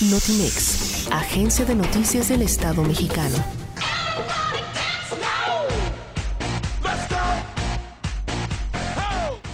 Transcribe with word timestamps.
Notimex, 0.00 1.06
Agencia 1.12 1.64
de 1.64 1.76
Noticias 1.76 2.28
del 2.28 2.42
Estado 2.42 2.82
mexicano. 2.82 3.36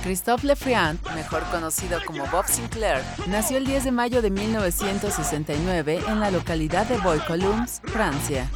Christophe 0.03 0.47
Lefriand, 0.47 0.99
mejor 1.15 1.43
conocido 1.51 2.01
como 2.07 2.27
Bob 2.29 2.47
Sinclair, 2.49 3.03
nació 3.29 3.59
el 3.59 3.67
10 3.67 3.85
de 3.85 3.93
mayo 3.93 4.23
de 4.23 4.31
1969 4.31 6.01
en 6.09 6.21
la 6.21 6.31
localidad 6.31 6.87
de 6.87 6.97
Bois-Colombes, 6.97 7.83
Francia. 7.85 8.51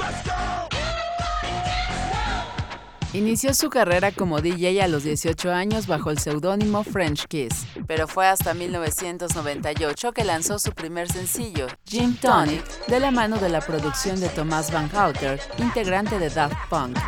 Inició 3.15 3.55
su 3.55 3.71
carrera 3.71 4.11
como 4.11 4.41
DJ 4.41 4.83
a 4.83 4.89
los 4.89 5.05
18 5.05 5.53
años 5.53 5.87
bajo 5.87 6.11
el 6.11 6.19
seudónimo 6.19 6.83
French 6.83 7.29
Kiss, 7.29 7.65
pero 7.87 8.09
fue 8.09 8.27
hasta 8.27 8.55
1998 8.55 10.11
que 10.11 10.25
lanzó 10.25 10.59
su 10.59 10.73
primer 10.73 11.09
sencillo, 11.09 11.69
Jim 11.87 12.17
Tonic, 12.17 12.65
de 12.89 12.99
la 12.99 13.13
mano 13.13 13.39
de 13.39 13.51
la 13.51 13.61
producción 13.61 14.19
de 14.19 14.29
Thomas 14.31 14.73
Van 14.73 14.89
Houter, 14.89 15.41
integrante 15.59 16.19
de 16.19 16.29
Daft 16.29 16.57
Punk. 16.69 16.99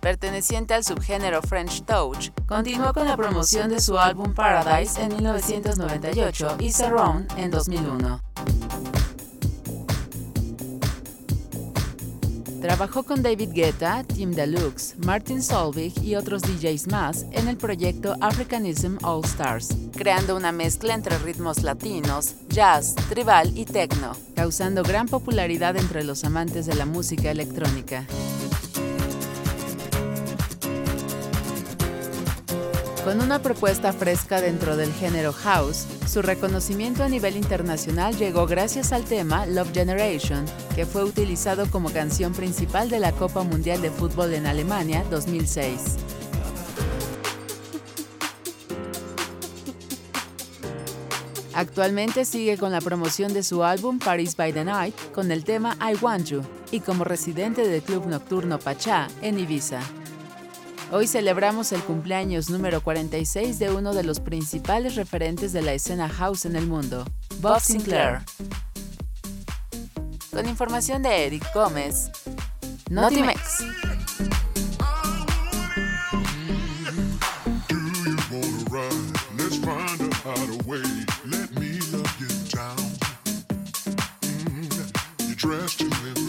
Perteneciente 0.00 0.74
al 0.74 0.84
subgénero 0.84 1.42
French 1.42 1.82
Touch, 1.84 2.30
continuó 2.46 2.92
con 2.92 3.08
la 3.08 3.16
promoción 3.16 3.68
de 3.68 3.80
su 3.80 3.98
álbum 3.98 4.32
Paradise 4.32 5.02
en 5.02 5.08
1998 5.08 6.58
y 6.60 6.70
Surround 6.70 7.36
en 7.36 7.50
2001. 7.50 8.33
Trabajó 12.64 13.02
con 13.02 13.22
David 13.22 13.50
Guetta, 13.52 14.04
Tim 14.04 14.30
Deluxe, 14.30 14.94
Martin 15.04 15.42
Solveig 15.42 15.92
y 16.02 16.14
otros 16.14 16.40
DJs 16.40 16.86
más 16.86 17.26
en 17.32 17.48
el 17.48 17.58
proyecto 17.58 18.16
Africanism 18.22 18.96
All 19.02 19.22
Stars, 19.22 19.68
creando 19.94 20.34
una 20.34 20.50
mezcla 20.50 20.94
entre 20.94 21.18
ritmos 21.18 21.62
latinos, 21.62 22.36
jazz, 22.48 22.94
tribal 23.10 23.52
y 23.54 23.66
techno, 23.66 24.12
causando 24.34 24.82
gran 24.82 25.08
popularidad 25.08 25.76
entre 25.76 26.04
los 26.04 26.24
amantes 26.24 26.64
de 26.64 26.74
la 26.74 26.86
música 26.86 27.30
electrónica. 27.30 28.06
Con 33.04 33.20
una 33.20 33.42
propuesta 33.42 33.92
fresca 33.92 34.40
dentro 34.40 34.78
del 34.78 34.90
género 34.90 35.34
house, 35.34 35.86
su 36.06 36.22
reconocimiento 36.22 37.04
a 37.04 37.08
nivel 37.08 37.36
internacional 37.36 38.16
llegó 38.16 38.46
gracias 38.46 38.92
al 38.92 39.04
tema 39.04 39.44
Love 39.44 39.74
Generation, 39.74 40.46
que 40.74 40.86
fue 40.86 41.04
utilizado 41.04 41.70
como 41.70 41.92
canción 41.92 42.32
principal 42.32 42.88
de 42.88 43.00
la 43.00 43.12
Copa 43.12 43.42
Mundial 43.42 43.82
de 43.82 43.90
Fútbol 43.90 44.32
en 44.32 44.46
Alemania 44.46 45.04
2006. 45.10 45.96
Actualmente 51.52 52.24
sigue 52.24 52.56
con 52.56 52.72
la 52.72 52.80
promoción 52.80 53.34
de 53.34 53.42
su 53.42 53.64
álbum 53.64 53.98
Paris 53.98 54.34
by 54.34 54.54
the 54.54 54.64
Night 54.64 54.94
con 55.12 55.30
el 55.30 55.44
tema 55.44 55.76
I 55.78 55.94
Want 56.02 56.26
You 56.28 56.40
y 56.70 56.80
como 56.80 57.04
residente 57.04 57.68
del 57.68 57.82
club 57.82 58.06
nocturno 58.06 58.58
Pachá 58.58 59.08
en 59.20 59.38
Ibiza. 59.38 59.82
Hoy 60.92 61.06
celebramos 61.06 61.72
el 61.72 61.82
cumpleaños 61.82 62.50
número 62.50 62.82
46 62.82 63.58
de 63.58 63.72
uno 63.72 63.94
de 63.94 64.04
los 64.04 64.20
principales 64.20 64.94
referentes 64.94 65.52
de 65.52 65.62
la 65.62 65.72
escena 65.72 66.08
house 66.08 66.44
en 66.44 66.56
el 66.56 66.66
mundo, 66.66 67.04
Bob 67.40 67.60
Sinclair. 67.60 68.20
Con 70.30 70.48
información 70.48 71.02
de 71.02 71.26
Eric 71.26 71.44
Gómez, 71.54 72.10
Notimex. 72.90 73.64
dressed. 85.44 86.23